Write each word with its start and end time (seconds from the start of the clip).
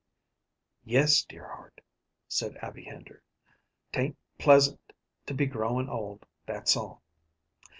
"Yes, 0.83 1.23
dear 1.23 1.47
heart!" 1.47 1.79
said 2.27 2.57
Abby 2.57 2.85
Hender. 2.85 3.21
"'T 3.93 3.99
ain't 3.99 4.17
pleasant 4.39 4.81
to 5.27 5.35
be 5.35 5.45
growin' 5.45 5.89
old, 5.89 6.25
that's 6.47 6.75
all. 6.75 7.03